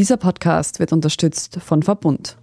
[0.00, 2.38] Dieser Podcast wird unterstützt von Verbund.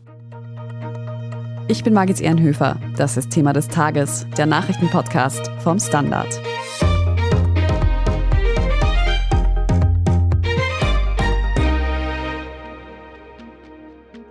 [1.68, 2.80] Ich bin Margit Ehrenhöfer.
[2.98, 6.40] Das ist Thema des Tages, der Nachrichtenpodcast vom Standard.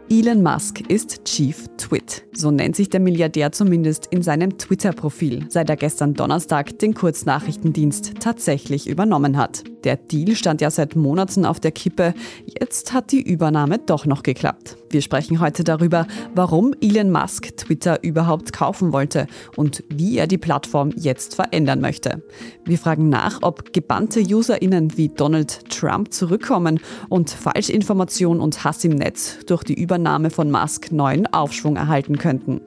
[0.08, 2.24] Elon Musk ist Chief Twit.
[2.32, 8.14] So nennt sich der Milliardär zumindest in seinem Twitter-Profil, seit er gestern Donnerstag den Kurznachrichtendienst
[8.20, 9.64] tatsächlich übernommen hat.
[9.84, 12.12] Der Deal stand ja seit Monaten auf der Kippe.
[12.61, 14.76] Jetzt hat die Übernahme doch noch geklappt.
[14.90, 20.39] Wir sprechen heute darüber, warum Elon Musk Twitter überhaupt kaufen wollte und wie er die
[20.39, 22.22] Plattform jetzt verändern möchte.
[22.64, 28.93] Wir fragen nach, ob gebannte UserInnen wie Donald Trump zurückkommen und Falschinformation und Hass im
[28.93, 32.61] Netz durch die Übernahme von Musk neuen Aufschwung erhalten könnten.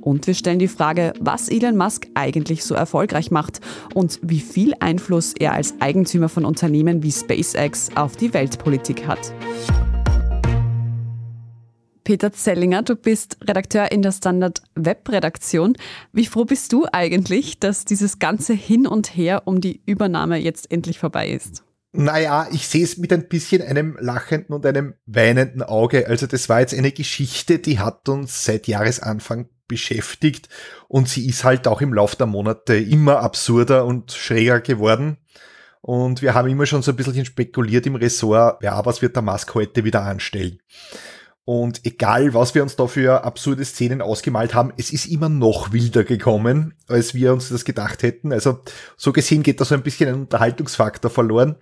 [0.00, 3.60] Und wir stellen die Frage, was Elon Musk eigentlich so erfolgreich macht
[3.94, 9.32] und wie viel Einfluss er als Eigentümer von Unternehmen wie SpaceX auf die Weltpolitik hat.
[12.04, 15.74] Peter Zellinger, du bist Redakteur in der Standard Webredaktion.
[16.12, 20.70] Wie froh bist du eigentlich, dass dieses ganze Hin und Her um die Übernahme jetzt
[20.70, 21.64] endlich vorbei ist?
[21.96, 26.08] Naja, ich sehe es mit ein bisschen einem lachenden und einem weinenden Auge.
[26.08, 30.48] Also das war jetzt eine Geschichte, die hat uns seit Jahresanfang beschäftigt
[30.88, 35.18] und sie ist halt auch im Laufe der Monate immer absurder und schräger geworden.
[35.82, 39.22] Und wir haben immer schon so ein bisschen spekuliert im Ressort, ja, was wird der
[39.22, 40.58] Musk heute wieder anstellen?
[41.46, 45.72] Und egal, was wir uns da für absurde Szenen ausgemalt haben, es ist immer noch
[45.72, 48.32] wilder gekommen, als wir uns das gedacht hätten.
[48.32, 48.60] Also
[48.96, 51.56] so gesehen geht da so ein bisschen ein Unterhaltungsfaktor verloren.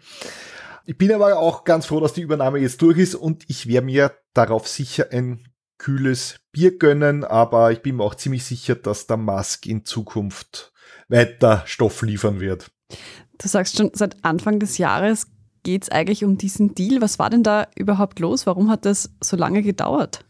[0.87, 3.87] Ich bin aber auch ganz froh, dass die Übernahme jetzt durch ist und ich werde
[3.87, 9.09] mir darauf sicher ein kühles Bier gönnen, aber ich bin mir auch ziemlich sicher, dass
[9.09, 10.73] der Musk in Zukunft
[11.09, 12.71] weiter Stoff liefern wird.
[13.39, 15.27] Du sagst schon, seit Anfang des Jahres
[15.63, 17.01] geht es eigentlich um diesen Deal.
[17.01, 18.47] Was war denn da überhaupt los?
[18.47, 20.25] Warum hat das so lange gedauert?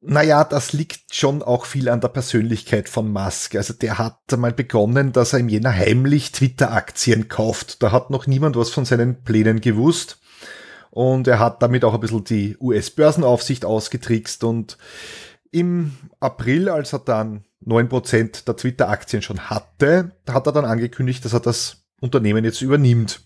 [0.00, 3.56] Naja, das liegt schon auch viel an der Persönlichkeit von Musk.
[3.56, 7.82] Also der hat mal begonnen, dass er im Jänner heimlich Twitter-Aktien kauft.
[7.82, 10.18] Da hat noch niemand was von seinen Plänen gewusst.
[10.90, 14.44] Und er hat damit auch ein bisschen die US-Börsenaufsicht ausgetrickst.
[14.44, 14.78] Und
[15.50, 21.32] im April, als er dann 9% der Twitter-Aktien schon hatte, hat er dann angekündigt, dass
[21.32, 23.22] er das Unternehmen jetzt übernimmt.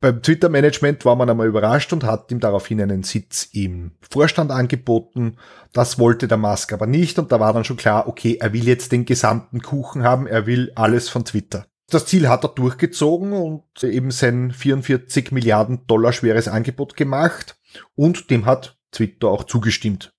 [0.00, 5.36] Beim Twitter-Management war man einmal überrascht und hat ihm daraufhin einen Sitz im Vorstand angeboten.
[5.72, 8.66] Das wollte der Musk aber nicht und da war dann schon klar, okay, er will
[8.66, 11.66] jetzt den gesamten Kuchen haben, er will alles von Twitter.
[11.88, 17.56] Das Ziel hat er durchgezogen und eben sein 44 Milliarden Dollar schweres Angebot gemacht
[17.94, 20.12] und dem hat Twitter auch zugestimmt.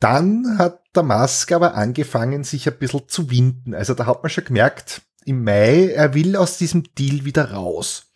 [0.00, 3.74] Dann hat der Musk aber angefangen, sich ein bisschen zu winden.
[3.74, 8.12] Also da hat man schon gemerkt, im Mai, er will aus diesem Deal wieder raus.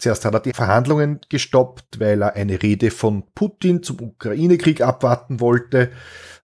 [0.00, 5.40] Zuerst hat er die Verhandlungen gestoppt, weil er eine Rede von Putin zum Ukraine-Krieg abwarten
[5.40, 5.90] wollte.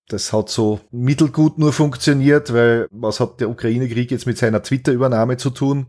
[0.09, 5.39] Das hat so mittelgut nur funktioniert, weil was hat der Ukraine-Krieg jetzt mit seiner Twitter-Übernahme
[5.39, 5.87] zu tun?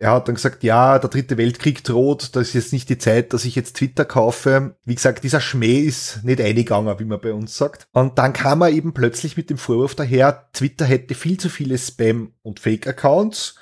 [0.00, 3.32] Er hat dann gesagt, ja, der dritte Weltkrieg droht, das ist jetzt nicht die Zeit,
[3.32, 4.74] dass ich jetzt Twitter kaufe.
[4.84, 7.86] Wie gesagt, dieser Schmäh ist nicht eingegangen, wie man bei uns sagt.
[7.92, 11.78] Und dann kam er eben plötzlich mit dem Vorwurf daher, Twitter hätte viel zu viele
[11.78, 13.54] Spam- und Fake-Accounts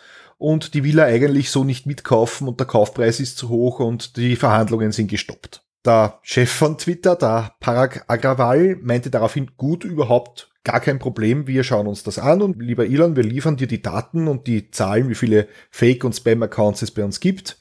[0.45, 4.19] und die will er eigentlich so nicht mitkaufen und der Kaufpreis ist zu hoch und
[4.19, 5.63] die Verhandlungen sind gestoppt.
[5.87, 11.65] Der Chef von Twitter, der Parag Agrawal, meinte daraufhin, gut, überhaupt gar kein Problem, wir
[11.65, 15.09] schauen uns das an und lieber Elon, wir liefern dir die Daten und die Zahlen,
[15.09, 17.57] wie viele Fake- und Spam-Accounts es bei uns gibt.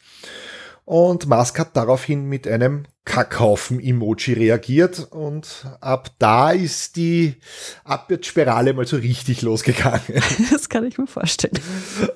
[0.83, 7.35] Und Musk hat daraufhin mit einem Kackhaufen-Emoji reagiert und ab da ist die
[7.83, 10.01] Abwärtsspirale mal so richtig losgegangen.
[10.51, 11.59] Das kann ich mir vorstellen.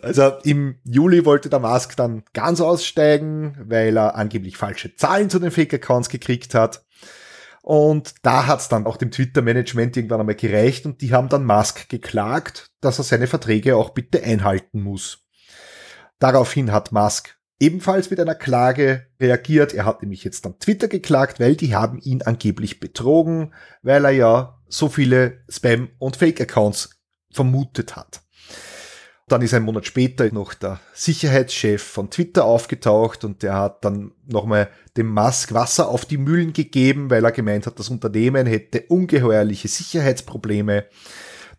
[0.01, 5.39] Also im Juli wollte der Musk dann ganz aussteigen, weil er angeblich falsche Zahlen zu
[5.39, 6.85] den Fake-Accounts gekriegt hat.
[7.61, 11.45] Und da hat es dann auch dem Twitter-Management irgendwann einmal gereicht und die haben dann
[11.45, 15.25] Musk geklagt, dass er seine Verträge auch bitte einhalten muss.
[16.19, 19.73] Daraufhin hat Musk ebenfalls mit einer Klage reagiert.
[19.73, 24.11] Er hat nämlich jetzt an Twitter geklagt, weil die haben ihn angeblich betrogen, weil er
[24.11, 26.99] ja so viele Spam- und Fake-Accounts
[27.31, 28.21] vermutet hat.
[29.29, 34.13] Dann ist ein Monat später noch der Sicherheitschef von Twitter aufgetaucht und der hat dann
[34.25, 38.85] nochmal dem Musk Wasser auf die Mühlen gegeben, weil er gemeint hat, das Unternehmen hätte
[38.87, 40.85] ungeheuerliche Sicherheitsprobleme.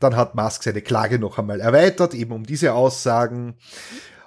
[0.00, 3.58] Dann hat Musk seine Klage noch einmal erweitert, eben um diese Aussagen.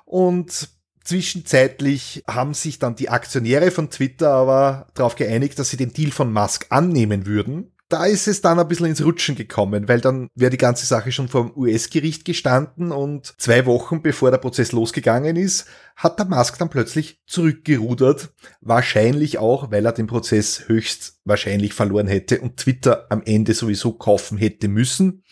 [0.06, 0.70] Und
[1.04, 6.12] Zwischenzeitlich haben sich dann die Aktionäre von Twitter aber darauf geeinigt, dass sie den Deal
[6.12, 7.72] von Musk annehmen würden.
[7.92, 11.12] da ist es dann ein bisschen ins Rutschen gekommen, weil dann wäre die ganze Sache
[11.12, 15.66] schon vor dem US-Gericht gestanden und zwei Wochen bevor der Prozess losgegangen ist,
[15.98, 18.30] hat der Musk dann plötzlich zurückgerudert.
[18.62, 23.94] Wahrscheinlich auch, weil er den Prozess höchst wahrscheinlich verloren hätte und Twitter am Ende sowieso
[23.94, 25.24] kaufen hätte müssen.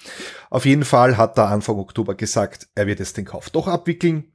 [0.49, 4.33] Auf jeden Fall hat er Anfang Oktober gesagt, er wird jetzt den Kauf doch abwickeln.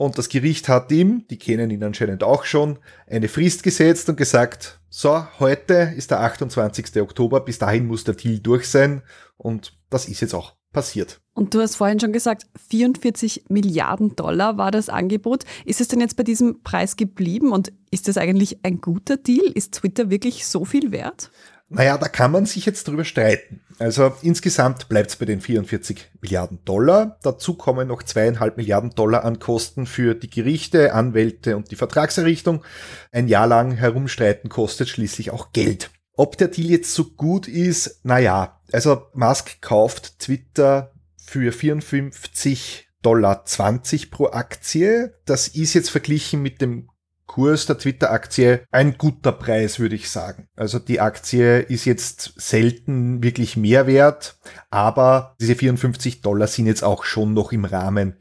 [0.00, 4.16] Und das Gericht hat ihm, die kennen ihn anscheinend auch schon, eine Frist gesetzt und
[4.16, 7.02] gesagt, so, heute ist der 28.
[7.02, 9.02] Oktober, bis dahin muss der Deal durch sein.
[9.36, 11.20] Und das ist jetzt auch passiert.
[11.34, 15.44] Und du hast vorhin schon gesagt, 44 Milliarden Dollar war das Angebot.
[15.66, 19.52] Ist es denn jetzt bei diesem Preis geblieben und ist das eigentlich ein guter Deal?
[19.52, 21.30] Ist Twitter wirklich so viel wert?
[21.72, 23.60] Naja, da kann man sich jetzt drüber streiten.
[23.78, 27.16] Also insgesamt bleibt es bei den 44 Milliarden Dollar.
[27.22, 32.64] Dazu kommen noch zweieinhalb Milliarden Dollar an Kosten für die Gerichte, Anwälte und die Vertragserrichtung.
[33.12, 35.90] Ein Jahr lang herumstreiten kostet schließlich auch Geld.
[36.14, 40.92] Ob der Deal jetzt so gut ist, naja, also Musk kauft Twitter
[41.24, 45.14] für 54 Dollar 20 pro Aktie.
[45.24, 46.89] Das ist jetzt verglichen mit dem
[47.30, 50.48] Kurs der Twitter-Aktie ein guter Preis, würde ich sagen.
[50.56, 54.36] Also die Aktie ist jetzt selten wirklich mehr wert,
[54.68, 58.16] aber diese 54 Dollar sind jetzt auch schon noch im Rahmen.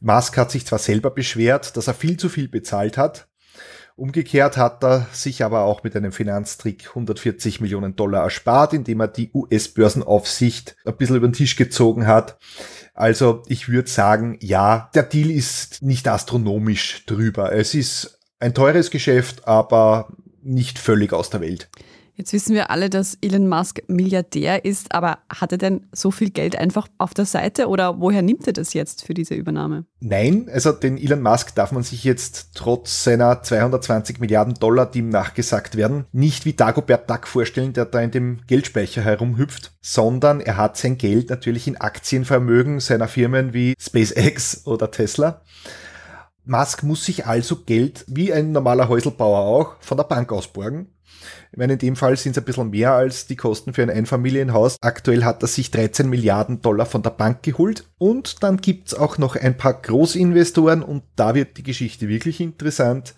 [0.00, 3.28] Musk hat sich zwar selber beschwert, dass er viel zu viel bezahlt hat.
[3.94, 9.08] Umgekehrt hat er sich aber auch mit einem Finanztrick 140 Millionen Dollar erspart, indem er
[9.08, 12.38] die US-Börsenaufsicht ein bisschen über den Tisch gezogen hat.
[12.92, 17.52] Also ich würde sagen, ja, der Deal ist nicht astronomisch drüber.
[17.52, 20.08] Es ist ein teures Geschäft, aber
[20.42, 21.68] nicht völlig aus der Welt.
[22.18, 26.30] Jetzt wissen wir alle, dass Elon Musk Milliardär ist, aber hat er denn so viel
[26.30, 29.84] Geld einfach auf der Seite oder woher nimmt er das jetzt für diese Übernahme?
[30.00, 34.98] Nein, also den Elon Musk darf man sich jetzt trotz seiner 220 Milliarden Dollar, die
[34.98, 40.40] ihm nachgesagt werden, nicht wie Dagobert Duck vorstellen, der da in dem Geldspeicher herumhüpft, sondern
[40.40, 45.42] er hat sein Geld natürlich in Aktienvermögen seiner Firmen wie SpaceX oder Tesla.
[46.48, 50.88] Musk muss sich also Geld, wie ein normaler Häuselbauer auch, von der Bank ausborgen.
[51.52, 53.90] Ich meine, in dem Fall sind es ein bisschen mehr als die Kosten für ein
[53.90, 54.76] Einfamilienhaus.
[54.80, 57.84] Aktuell hat er sich 13 Milliarden Dollar von der Bank geholt.
[57.98, 63.14] Und dann gibt's auch noch ein paar Großinvestoren und da wird die Geschichte wirklich interessant.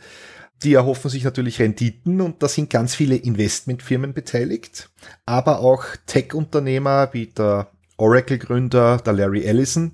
[0.65, 4.91] Die erhoffen sich natürlich Renditen und da sind ganz viele Investmentfirmen beteiligt,
[5.25, 9.93] aber auch Tech-Unternehmer wie der Oracle-Gründer, der Larry Ellison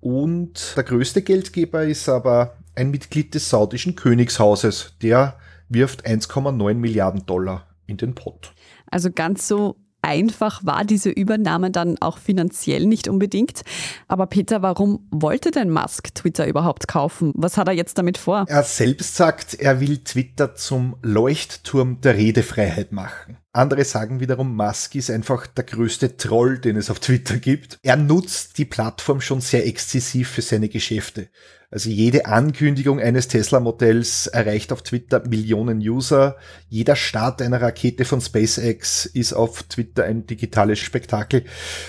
[0.00, 4.94] und der größte Geldgeber ist aber ein Mitglied des saudischen Königshauses.
[5.02, 5.36] Der
[5.68, 8.52] wirft 1,9 Milliarden Dollar in den Pott.
[8.90, 13.62] Also ganz so einfach war diese Übernahme dann auch finanziell nicht unbedingt.
[14.06, 17.32] Aber Peter, warum wollte denn Musk Twitter überhaupt kaufen?
[17.34, 18.46] Was hat er jetzt damit vor?
[18.48, 23.36] Er selbst sagt, er will Twitter zum Leuchtturm der Redefreiheit machen.
[23.52, 27.78] Andere sagen wiederum, Musk ist einfach der größte Troll, den es auf Twitter gibt.
[27.82, 31.28] Er nutzt die Plattform schon sehr exzessiv für seine Geschäfte.
[31.70, 36.36] Also jede Ankündigung eines Tesla-Modells erreicht auf Twitter Millionen User.
[36.70, 41.44] Jeder Start einer Rakete von SpaceX ist auf Twitter ein digitales Spektakel.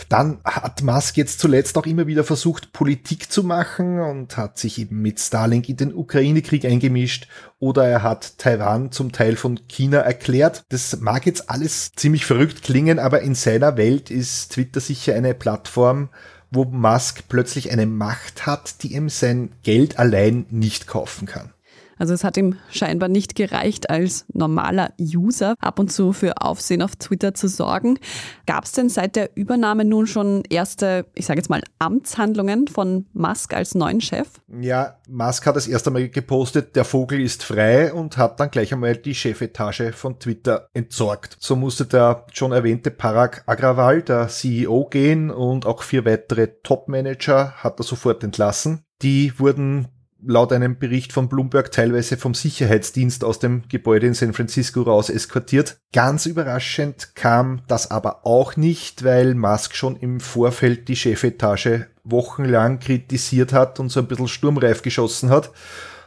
[0.10, 4.80] Dann hat Musk jetzt zuletzt auch immer wieder versucht, Politik zu machen und hat sich
[4.80, 7.30] eben mit Starlink in den Ukraine-Krieg eingemischt
[7.60, 10.66] oder er hat Taiwan zum Teil von China erklärt.
[10.68, 15.34] Das mag jetzt alles ziemlich verrückt klingen, aber in seiner Welt ist Twitter sicher eine
[15.34, 16.10] Plattform,
[16.51, 21.51] wo Musk plötzlich eine Macht hat, die ihm sein Geld allein nicht kaufen kann.
[22.00, 26.81] Also es hat ihm scheinbar nicht gereicht, als normaler User ab und zu für Aufsehen
[26.81, 28.00] auf Twitter zu sorgen.
[28.47, 33.06] Gab es denn seit der Übernahme nun schon erste, ich sage jetzt mal, Amtshandlungen von
[33.14, 34.28] Musk als neuen Chef?
[34.62, 38.74] Ja, Musk hat das erste Mal gepostet, der Vogel ist frei und hat dann gleich
[38.74, 41.35] einmal die Chefetage von Twitter entsorgt.
[41.40, 47.56] So musste der schon erwähnte Parag Agrawal, der CEO, gehen und auch vier weitere Top-Manager
[47.57, 48.85] hat er sofort entlassen.
[49.02, 49.88] Die wurden
[50.26, 55.09] laut einem Bericht von Bloomberg teilweise vom Sicherheitsdienst aus dem Gebäude in San Francisco raus
[55.09, 55.78] eskortiert.
[55.94, 62.80] Ganz überraschend kam das aber auch nicht, weil Musk schon im Vorfeld die Chefetage wochenlang
[62.80, 65.52] kritisiert hat und so ein bisschen sturmreif geschossen hat.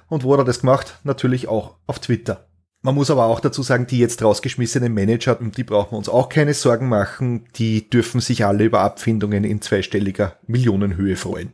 [0.08, 0.98] Und wo hat er das gemacht?
[1.04, 2.46] Natürlich auch auf Twitter.
[2.84, 6.08] Man muss aber auch dazu sagen, die jetzt rausgeschmissenen Manager, um die brauchen wir uns
[6.08, 11.52] auch keine Sorgen machen, die dürfen sich alle über Abfindungen in zweistelliger Millionenhöhe freuen.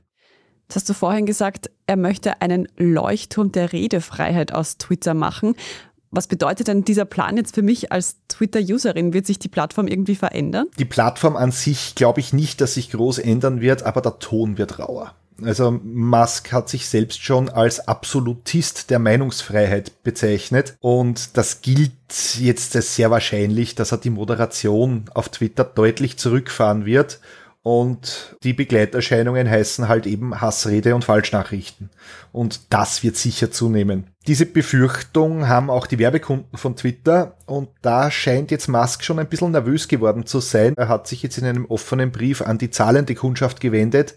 [0.68, 5.54] Jetzt hast du vorhin gesagt, er möchte einen Leuchtturm der Redefreiheit aus Twitter machen.
[6.10, 9.14] Was bedeutet denn dieser Plan jetzt für mich als Twitter-Userin?
[9.14, 10.66] Wird sich die Plattform irgendwie verändern?
[10.78, 14.58] Die Plattform an sich glaube ich nicht, dass sich groß ändern wird, aber der Ton
[14.58, 15.14] wird rauer.
[15.42, 21.92] Also Musk hat sich selbst schon als Absolutist der Meinungsfreiheit bezeichnet und das gilt
[22.38, 27.20] jetzt sehr wahrscheinlich, dass er die Moderation auf Twitter deutlich zurückfahren wird
[27.68, 31.90] und die Begleiterscheinungen heißen halt eben Hassrede und Falschnachrichten.
[32.32, 34.06] Und das wird sicher zunehmen.
[34.26, 39.28] Diese Befürchtung haben auch die Werbekunden von Twitter und da scheint jetzt Musk schon ein
[39.28, 40.72] bisschen nervös geworden zu sein.
[40.78, 44.14] Er hat sich jetzt in einem offenen Brief an die zahlende Kundschaft gewendet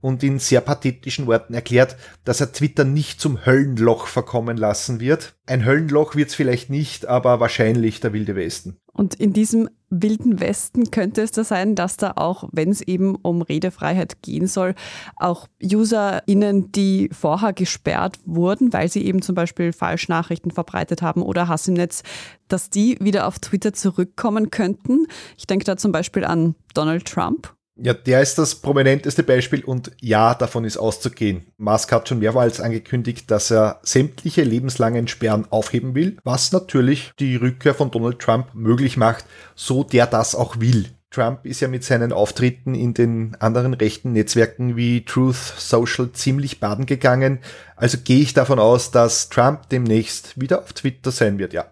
[0.00, 5.34] und in sehr pathetischen Worten erklärt, dass er Twitter nicht zum Höllenloch verkommen lassen wird.
[5.46, 8.76] Ein Höllenloch wird es vielleicht nicht, aber wahrscheinlich der wilde Westen.
[8.92, 13.16] Und in diesem wilden Westen könnte es da sein, dass da auch, wenn es eben
[13.16, 14.74] um Redefreiheit gehen soll,
[15.16, 21.48] auch UserInnen, die vorher gesperrt wurden, weil sie eben zum Beispiel Falschnachrichten verbreitet haben oder
[21.48, 22.02] Hass im Netz,
[22.48, 25.06] dass die wieder auf Twitter zurückkommen könnten.
[25.36, 29.92] Ich denke da zum Beispiel an Donald Trump ja, der ist das prominenteste Beispiel und
[30.00, 31.46] ja, davon ist auszugehen.
[31.56, 37.36] Musk hat schon mehrmals angekündigt, dass er sämtliche lebenslangen Sperren aufheben will, was natürlich die
[37.36, 39.24] Rückkehr von Donald Trump möglich macht,
[39.54, 40.86] so der das auch will.
[41.10, 46.58] Trump ist ja mit seinen Auftritten in den anderen rechten Netzwerken wie Truth Social ziemlich
[46.58, 47.40] baden gegangen.
[47.76, 51.66] Also gehe ich davon aus, dass Trump demnächst wieder auf Twitter sein wird, ja.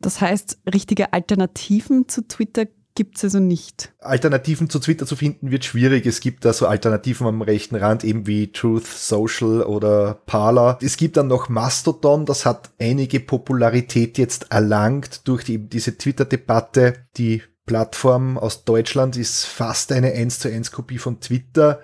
[0.00, 3.92] Das heißt, richtige Alternativen zu Twitter gibt es also nicht.
[4.00, 6.06] Alternativen zu Twitter zu finden wird schwierig.
[6.06, 10.78] Es gibt da so Alternativen am rechten Rand, eben wie Truth Social oder Parler.
[10.82, 17.06] Es gibt dann noch Mastodon, das hat einige Popularität jetzt erlangt durch die, diese Twitter-Debatte.
[17.16, 21.80] Die Plattform aus Deutschland ist fast eine 1 zu 1 Kopie von Twitter.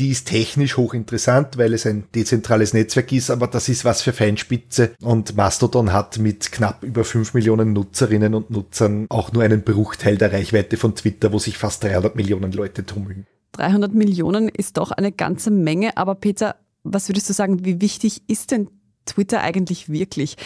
[0.00, 4.12] Die ist technisch hochinteressant, weil es ein dezentrales Netzwerk ist, aber das ist was für
[4.12, 4.90] Feinspitze.
[5.00, 10.18] Und Mastodon hat mit knapp über 5 Millionen Nutzerinnen und Nutzern auch nur einen Bruchteil
[10.18, 13.26] der Reichweite von Twitter, wo sich fast 300 Millionen Leute tummeln.
[13.52, 18.22] 300 Millionen ist doch eine ganze Menge, aber Peter, was würdest du sagen, wie wichtig
[18.26, 18.68] ist denn
[19.06, 20.36] Twitter eigentlich wirklich?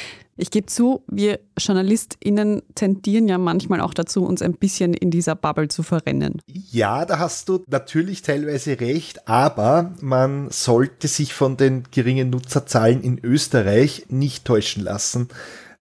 [0.40, 5.34] Ich gebe zu, wir JournalistInnen tendieren ja manchmal auch dazu, uns ein bisschen in dieser
[5.34, 6.40] Bubble zu verrennen.
[6.46, 13.02] Ja, da hast du natürlich teilweise recht, aber man sollte sich von den geringen Nutzerzahlen
[13.02, 15.28] in Österreich nicht täuschen lassen.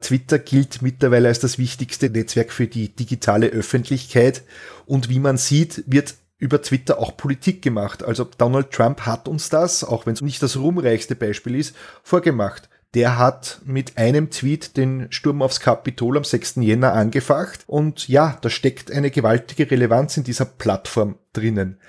[0.01, 4.43] Twitter gilt mittlerweile als das wichtigste Netzwerk für die digitale Öffentlichkeit
[4.88, 8.03] und wie man sieht, wird über Twitter auch Politik gemacht.
[8.03, 12.70] Also Donald Trump hat uns das, auch wenn es nicht das ruhmreichste Beispiel ist, vorgemacht.
[12.94, 16.56] Der hat mit einem Tweet den Sturm aufs Kapitol am 6.
[16.58, 17.63] Jänner angefacht.
[17.67, 21.79] Und ja, da steckt eine gewaltige Relevanz in dieser Plattform drinnen.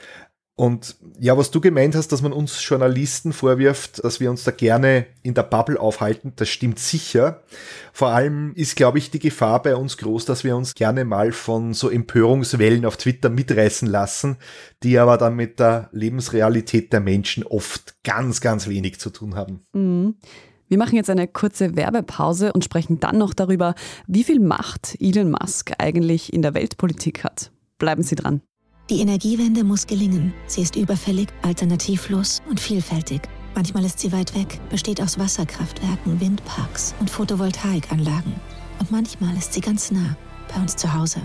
[0.58, 4.50] Und ja, was du gemeint hast, dass man uns Journalisten vorwirft, dass wir uns da
[4.50, 7.44] gerne in der Bubble aufhalten, das stimmt sicher.
[7.92, 11.30] Vor allem ist, glaube ich, die Gefahr bei uns groß, dass wir uns gerne mal
[11.30, 14.36] von so Empörungswellen auf Twitter mitreißen lassen,
[14.82, 19.60] die aber dann mit der Lebensrealität der Menschen oft ganz, ganz wenig zu tun haben.
[19.74, 20.16] Mhm.
[20.66, 23.76] Wir machen jetzt eine kurze Werbepause und sprechen dann noch darüber,
[24.08, 27.52] wie viel Macht Elon Musk eigentlich in der Weltpolitik hat.
[27.78, 28.42] Bleiben Sie dran.
[28.90, 30.32] Die Energiewende muss gelingen.
[30.46, 33.20] Sie ist überfällig, alternativlos und vielfältig.
[33.54, 38.32] Manchmal ist sie weit weg, besteht aus Wasserkraftwerken, Windparks und Photovoltaikanlagen.
[38.80, 40.16] Und manchmal ist sie ganz nah,
[40.54, 41.20] bei uns zu Hause.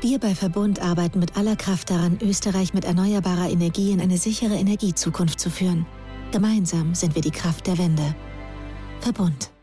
[0.00, 4.56] Wir bei Verbund arbeiten mit aller Kraft daran, Österreich mit erneuerbarer Energie in eine sichere
[4.56, 5.86] Energiezukunft zu führen.
[6.32, 8.14] Gemeinsam sind wir die Kraft der Wende.
[9.00, 9.53] Verbund.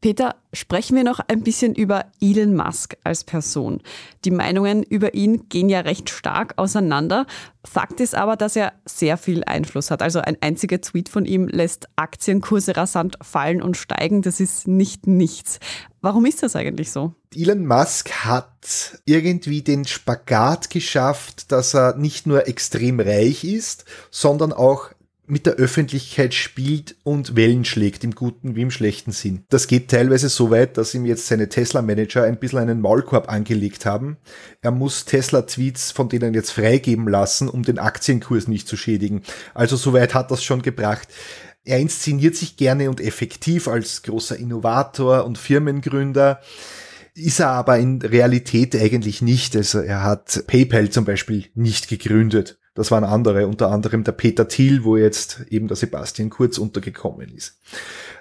[0.00, 3.82] Peter, sprechen wir noch ein bisschen über Elon Musk als Person.
[4.24, 7.26] Die Meinungen über ihn gehen ja recht stark auseinander.
[7.64, 10.00] Fakt ist aber, dass er sehr viel Einfluss hat.
[10.00, 14.22] Also ein einziger Tweet von ihm lässt Aktienkurse rasant fallen und steigen.
[14.22, 15.58] Das ist nicht nichts.
[16.00, 17.14] Warum ist das eigentlich so?
[17.34, 24.52] Elon Musk hat irgendwie den Spagat geschafft, dass er nicht nur extrem reich ist, sondern
[24.52, 24.90] auch
[25.30, 29.44] mit der Öffentlichkeit spielt und Wellen schlägt, im guten wie im schlechten Sinn.
[29.48, 33.86] Das geht teilweise so weit, dass ihm jetzt seine Tesla-Manager ein bisschen einen Maulkorb angelegt
[33.86, 34.16] haben.
[34.60, 39.22] Er muss Tesla-Tweets von denen jetzt freigeben lassen, um den Aktienkurs nicht zu schädigen.
[39.54, 41.08] Also soweit hat das schon gebracht.
[41.64, 46.40] Er inszeniert sich gerne und effektiv als großer Innovator und Firmengründer
[47.14, 49.56] ist er aber in Realität eigentlich nicht.
[49.56, 52.58] Also er hat PayPal zum Beispiel nicht gegründet.
[52.78, 57.28] Das waren andere, unter anderem der Peter Thiel, wo jetzt eben der Sebastian Kurz untergekommen
[57.28, 57.58] ist.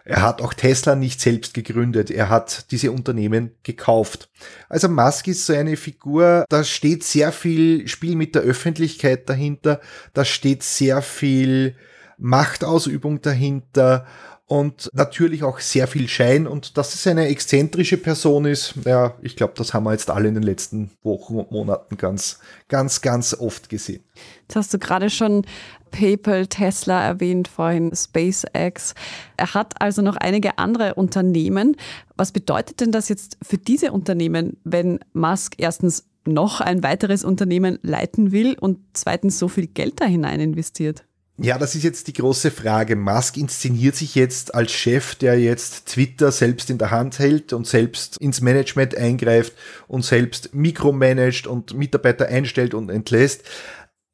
[0.04, 4.32] Er hat auch Tesla nicht selbst gegründet, er hat diese Unternehmen gekauft.
[4.68, 9.80] Also Musk ist so eine Figur, da steht sehr viel Spiel mit der Öffentlichkeit dahinter,
[10.16, 11.76] da steht sehr viel
[12.17, 14.05] Machtausübung dahinter
[14.50, 19.36] und natürlich auch sehr viel Schein und dass es eine exzentrische Person ist, ja, ich
[19.36, 23.33] glaube, das haben wir jetzt alle in den letzten Wochen und Monaten ganz, ganz, ganz
[23.33, 24.03] oft gesehen.
[24.43, 25.45] Jetzt hast du gerade schon
[25.91, 28.95] PayPal, Tesla erwähnt, vorhin SpaceX.
[29.36, 31.75] Er hat also noch einige andere Unternehmen.
[32.15, 37.79] Was bedeutet denn das jetzt für diese Unternehmen, wenn Musk erstens noch ein weiteres Unternehmen
[37.81, 41.03] leiten will und zweitens so viel Geld da hinein investiert?
[41.39, 42.96] Ja, das ist jetzt die große Frage.
[42.96, 47.67] Musk inszeniert sich jetzt als Chef, der jetzt Twitter selbst in der Hand hält und
[47.67, 49.53] selbst ins Management eingreift
[49.88, 53.44] und selbst mikromanagt und Mitarbeiter einstellt und entlässt.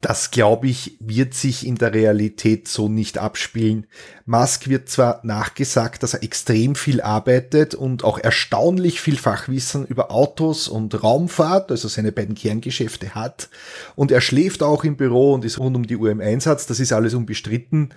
[0.03, 3.87] Das, glaube ich, wird sich in der Realität so nicht abspielen.
[4.25, 10.11] Musk wird zwar nachgesagt, dass er extrem viel arbeitet und auch erstaunlich viel Fachwissen über
[10.11, 13.47] Autos und Raumfahrt, also seine beiden Kerngeschäfte hat.
[13.95, 16.65] Und er schläft auch im Büro und ist rund um die Uhr im Einsatz.
[16.65, 17.93] Das ist alles unbestritten.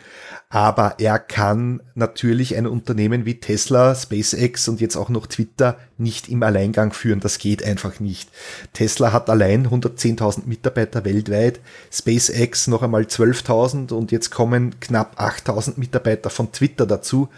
[0.48, 6.28] Aber er kann natürlich ein Unternehmen wie Tesla, SpaceX und jetzt auch noch Twitter nicht
[6.28, 7.20] im Alleingang führen.
[7.20, 8.30] Das geht einfach nicht.
[8.72, 11.60] Tesla hat allein 110.000 Mitarbeiter weltweit.
[11.98, 17.28] SpaceX noch einmal 12.000 und jetzt kommen knapp 8.000 Mitarbeiter von Twitter dazu.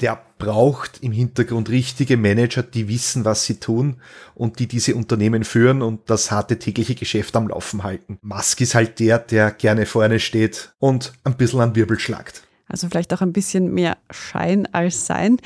[0.00, 3.96] Der braucht im Hintergrund richtige Manager, die wissen, was sie tun
[4.34, 8.18] und die diese Unternehmen führen und das harte tägliche Geschäft am Laufen halten.
[8.20, 12.42] Musk ist halt der, der gerne vorne steht und ein bisschen an Wirbel schlagt.
[12.68, 15.38] Also vielleicht auch ein bisschen mehr Schein als Sein.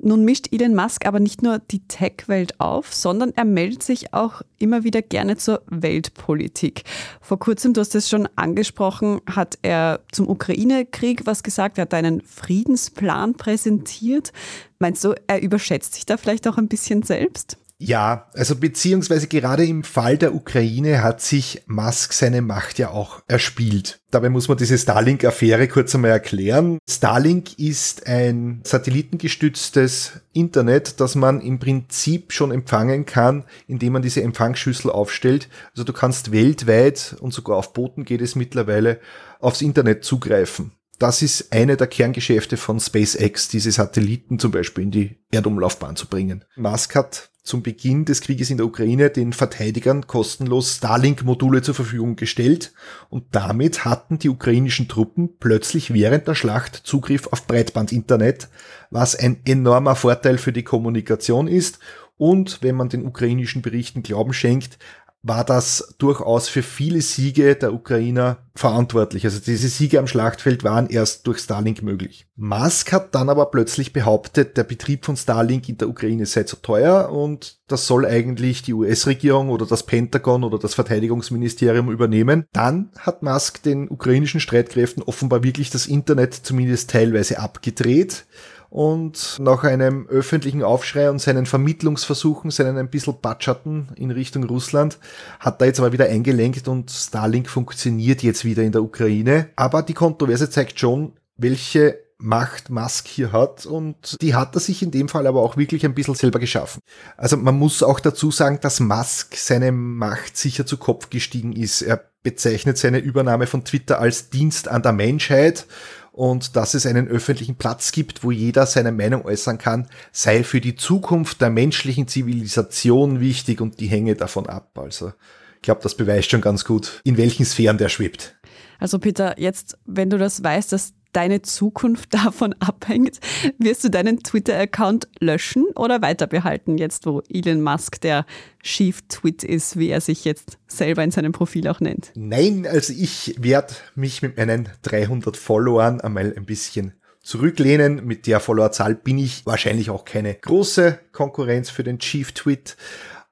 [0.00, 4.42] Nun mischt Elon Musk aber nicht nur die Tech-Welt auf, sondern er meldet sich auch
[4.58, 6.82] immer wieder gerne zur Weltpolitik.
[7.20, 11.94] Vor kurzem, du hast es schon angesprochen, hat er zum Ukraine-Krieg was gesagt, er hat
[11.94, 14.32] einen Friedensplan präsentiert.
[14.80, 17.56] Meinst du, er überschätzt sich da vielleicht auch ein bisschen selbst?
[17.78, 23.22] Ja, also beziehungsweise gerade im Fall der Ukraine hat sich Musk seine Macht ja auch
[23.26, 24.00] erspielt.
[24.10, 26.78] Dabei muss man diese Starlink-Affäre kurz einmal erklären.
[26.88, 34.22] Starlink ist ein satellitengestütztes Internet, das man im Prinzip schon empfangen kann, indem man diese
[34.22, 35.48] Empfangsschüssel aufstellt.
[35.72, 39.00] Also du kannst weltweit und sogar auf Booten geht es mittlerweile
[39.40, 40.72] aufs Internet zugreifen.
[41.00, 46.06] Das ist eine der Kerngeschäfte von SpaceX, diese Satelliten zum Beispiel in die Erdumlaufbahn zu
[46.06, 46.44] bringen.
[46.54, 52.16] Musk hat zum Beginn des Krieges in der Ukraine den Verteidigern kostenlos Starlink-Module zur Verfügung
[52.16, 52.72] gestellt
[53.10, 58.48] und damit hatten die ukrainischen Truppen plötzlich während der Schlacht Zugriff auf Breitbandinternet,
[58.90, 61.80] was ein enormer Vorteil für die Kommunikation ist
[62.16, 64.78] und, wenn man den ukrainischen Berichten Glauben schenkt,
[65.24, 69.24] war das durchaus für viele Siege der Ukrainer verantwortlich.
[69.24, 72.26] Also diese Siege am Schlachtfeld waren erst durch Starlink möglich.
[72.36, 76.56] Musk hat dann aber plötzlich behauptet, der Betrieb von Starlink in der Ukraine sei zu
[76.56, 82.44] teuer und das soll eigentlich die US-Regierung oder das Pentagon oder das Verteidigungsministerium übernehmen.
[82.52, 88.26] Dann hat Musk den ukrainischen Streitkräften offenbar wirklich das Internet zumindest teilweise abgedreht
[88.74, 94.98] und nach einem öffentlichen Aufschrei und seinen Vermittlungsversuchen, seinen ein bisschen Batschatten in Richtung Russland,
[95.38, 99.48] hat er jetzt aber wieder eingelenkt und Starlink funktioniert jetzt wieder in der Ukraine.
[99.54, 104.82] Aber die Kontroverse zeigt schon, welche Macht Musk hier hat und die hat er sich
[104.82, 106.80] in dem Fall aber auch wirklich ein bisschen selber geschaffen.
[107.16, 111.82] Also man muss auch dazu sagen, dass Musk seine Macht sicher zu Kopf gestiegen ist.
[111.82, 115.66] Er bezeichnet seine Übernahme von Twitter als Dienst an der Menschheit
[116.14, 120.60] und dass es einen öffentlichen Platz gibt, wo jeder seine Meinung äußern kann, sei für
[120.60, 124.78] die Zukunft der menschlichen Zivilisation wichtig und die hänge davon ab.
[124.78, 125.12] Also
[125.56, 128.36] ich glaube, das beweist schon ganz gut, in welchen Sphären der schwebt.
[128.78, 133.20] Also Peter, jetzt, wenn du das weißt, dass deine Zukunft davon abhängt,
[133.58, 138.26] wirst du deinen Twitter-Account löschen oder weiterbehalten, jetzt wo Elon Musk der
[138.62, 142.10] Chief Twit ist, wie er sich jetzt selber in seinem Profil auch nennt?
[142.14, 148.06] Nein, also ich werde mich mit meinen 300 Followern einmal ein bisschen zurücklehnen.
[148.06, 152.76] Mit der Followerzahl bin ich wahrscheinlich auch keine große Konkurrenz für den Chief Twit.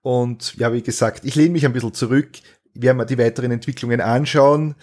[0.01, 2.31] Und ja, wie gesagt, ich lehne mich ein bisschen zurück,
[2.75, 4.75] werde mir die weiteren Entwicklungen anschauen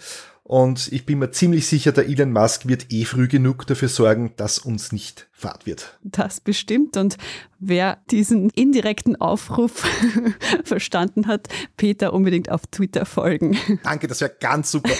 [0.50, 4.32] und ich bin mir ziemlich sicher, der Elon Musk wird eh früh genug dafür sorgen,
[4.34, 5.96] dass uns nicht fad wird.
[6.02, 6.96] Das bestimmt.
[6.96, 7.18] Und
[7.60, 9.88] wer diesen indirekten Aufruf
[10.64, 13.56] verstanden hat, Peter unbedingt auf Twitter folgen.
[13.84, 14.90] Danke, das wäre ganz super.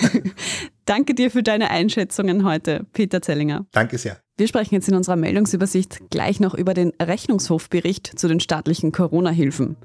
[0.84, 3.66] Danke dir für deine Einschätzungen heute, Peter Zellinger.
[3.72, 4.20] Danke sehr.
[4.36, 9.76] Wir sprechen jetzt in unserer Meldungsübersicht gleich noch über den Rechnungshofbericht zu den staatlichen Corona-Hilfen.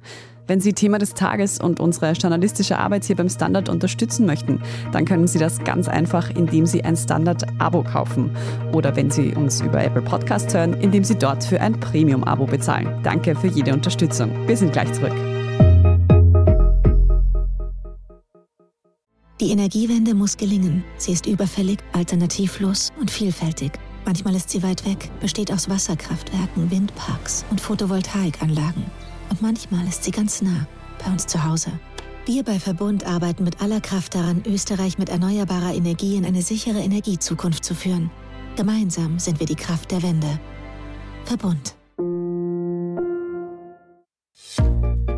[0.47, 5.05] Wenn Sie Thema des Tages und unsere journalistische Arbeit hier beim Standard unterstützen möchten, dann
[5.05, 8.29] können Sie das ganz einfach, indem Sie ein Standard-Abo kaufen.
[8.71, 12.99] Oder wenn Sie uns über Apple Podcasts hören, indem Sie dort für ein Premium-Abo bezahlen.
[13.01, 14.47] Danke für jede Unterstützung.
[14.47, 15.13] Wir sind gleich zurück.
[19.41, 20.83] Die Energiewende muss gelingen.
[20.97, 23.71] Sie ist überfällig, alternativlos und vielfältig.
[24.05, 28.85] Manchmal ist sie weit weg, besteht aus Wasserkraftwerken, Windparks und Photovoltaikanlagen.
[29.29, 30.67] Und manchmal ist sie ganz nah,
[31.03, 31.71] bei uns zu Hause.
[32.25, 36.79] Wir bei Verbund arbeiten mit aller Kraft daran, Österreich mit erneuerbarer Energie in eine sichere
[36.79, 38.09] Energiezukunft zu führen.
[38.55, 40.39] Gemeinsam sind wir die Kraft der Wende.
[41.25, 41.75] Verbund.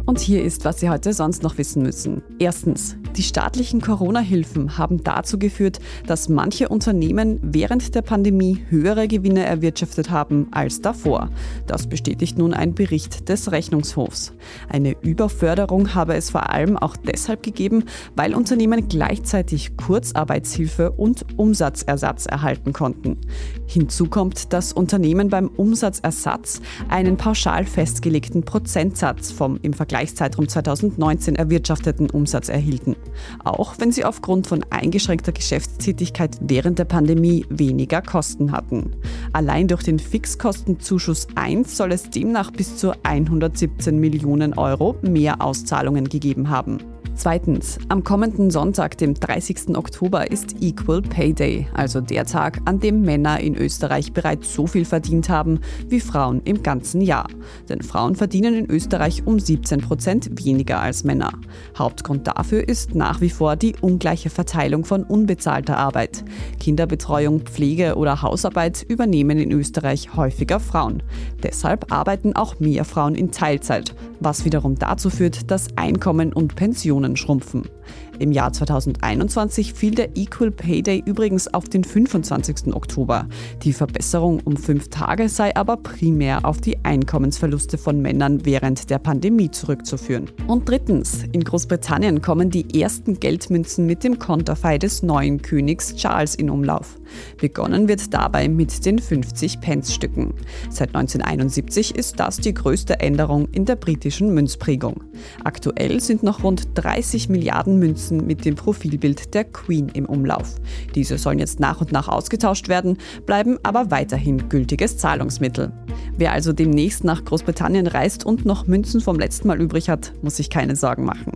[0.05, 2.23] Und hier ist, was Sie heute sonst noch wissen müssen.
[2.39, 9.43] Erstens, die staatlichen Corona-Hilfen haben dazu geführt, dass manche Unternehmen während der Pandemie höhere Gewinne
[9.43, 11.29] erwirtschaftet haben als davor.
[11.65, 14.33] Das bestätigt nun ein Bericht des Rechnungshofs.
[14.69, 22.27] Eine Überförderung habe es vor allem auch deshalb gegeben, weil Unternehmen gleichzeitig Kurzarbeitshilfe und Umsatzersatz
[22.27, 23.17] erhalten konnten.
[23.65, 32.11] Hinzu kommt, dass Unternehmen beim Umsatzersatz einen pauschal festgelegten Prozentsatz vom im Vergleichszeitraum 2019 erwirtschafteten
[32.11, 32.95] Umsatz erhielten
[33.43, 38.91] auch wenn sie aufgrund von eingeschränkter Geschäftstätigkeit während der Pandemie weniger Kosten hatten.
[39.33, 46.09] Allein durch den Fixkostenzuschuss 1 soll es demnach bis zu 117 Millionen Euro mehr Auszahlungen
[46.09, 46.79] gegeben haben.
[47.17, 49.75] Zweitens, am kommenden Sonntag, dem 30.
[49.75, 54.67] Oktober, ist Equal Pay Day, also der Tag, an dem Männer in Österreich bereits so
[54.67, 57.27] viel verdient haben wie Frauen im ganzen Jahr.
[57.69, 61.31] Denn Frauen verdienen in Österreich um 17 Prozent weniger als Männer.
[61.75, 66.23] Hauptgrund dafür ist nach wie vor die ungleiche Verteilung von unbezahlter Arbeit.
[66.59, 71.01] Kinderbetreuung, Pflege oder Hausarbeit übernehmen in Österreich häufiger Frauen.
[71.41, 77.06] Deshalb arbeiten auch mehr Frauen in Teilzeit, was wiederum dazu führt, dass Einkommen und Pensionen
[77.07, 77.76] Pensionen schrumpfen.
[78.19, 82.73] Im Jahr 2021 fiel der Equal Pay Day übrigens auf den 25.
[82.73, 83.27] Oktober.
[83.63, 88.99] Die Verbesserung um fünf Tage sei aber primär auf die Einkommensverluste von Männern während der
[88.99, 90.29] Pandemie zurückzuführen.
[90.47, 96.35] Und drittens, in Großbritannien kommen die ersten Geldmünzen mit dem Konterfei des neuen Königs Charles
[96.35, 96.99] in Umlauf.
[97.39, 100.33] Begonnen wird dabei mit den 50-Pence-Stücken.
[100.69, 105.03] Seit 1971 ist das die größte Änderung in der britischen Münzprägung.
[105.43, 110.55] Aktuell sind noch rund 30 Milliarden Münzen mit dem Profilbild der Queen im Umlauf.
[110.95, 115.71] Diese sollen jetzt nach und nach ausgetauscht werden, bleiben aber weiterhin gültiges Zahlungsmittel.
[116.17, 120.37] Wer also demnächst nach Großbritannien reist und noch Münzen vom letzten Mal übrig hat, muss
[120.37, 121.33] sich keine Sorgen machen.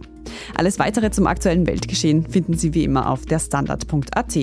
[0.55, 4.37] Alles weitere zum aktuellen Weltgeschehen finden Sie wie immer auf derstandard.at.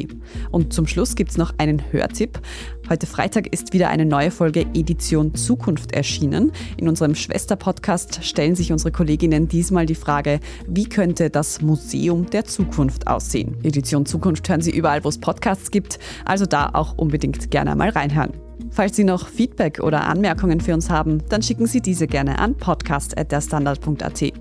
[0.50, 2.40] Und zum Schluss gibt es noch einen Hörtipp.
[2.88, 6.52] Heute Freitag ist wieder eine neue Folge Edition Zukunft erschienen.
[6.78, 12.46] In unserem Schwester-Podcast stellen sich unsere Kolleginnen diesmal die Frage, wie könnte das Museum der
[12.46, 13.56] Zukunft aussehen?
[13.62, 17.90] Edition Zukunft hören Sie überall, wo es Podcasts gibt, also da auch unbedingt gerne mal
[17.90, 18.47] reinhören.
[18.70, 22.54] Falls Sie noch Feedback oder Anmerkungen für uns haben, dann schicken Sie diese gerne an
[22.54, 24.32] podcast.derstandard.at.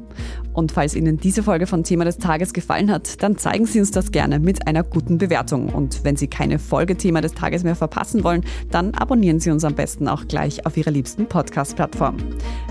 [0.53, 3.91] Und falls Ihnen diese Folge von Thema des Tages gefallen hat, dann zeigen Sie uns
[3.91, 5.69] das gerne mit einer guten Bewertung.
[5.69, 9.63] Und wenn Sie keine Folge Thema des Tages mehr verpassen wollen, dann abonnieren Sie uns
[9.63, 12.17] am besten auch gleich auf Ihrer liebsten Podcast-Plattform.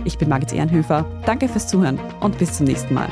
[0.04, 3.08] Ich bin Margit Ehrenhöfer, danke fürs Zuhören und bis zum nächsten Mal.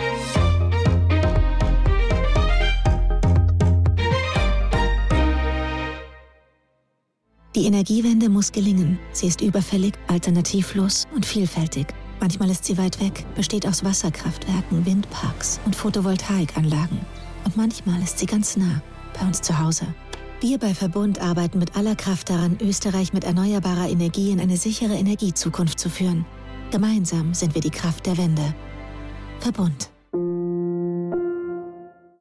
[7.55, 8.99] Die Energiewende muss gelingen.
[9.13, 11.87] Sie ist überfällig, alternativlos und vielfältig.
[12.21, 16.99] Manchmal ist sie weit weg, besteht aus Wasserkraftwerken, Windparks und Photovoltaikanlagen.
[17.45, 18.83] Und manchmal ist sie ganz nah,
[19.19, 19.87] bei uns zu Hause.
[20.41, 24.95] Wir bei Verbund arbeiten mit aller Kraft daran, Österreich mit erneuerbarer Energie in eine sichere
[24.95, 26.27] Energiezukunft zu führen.
[26.73, 28.53] Gemeinsam sind wir die Kraft der Wende.
[29.39, 29.94] Verbund.